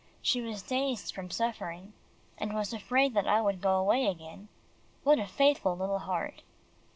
[0.23, 1.93] She was dazed from suffering,
[2.39, 4.47] and was afraid that I would go away again.
[5.03, 6.41] What a faithful little heart!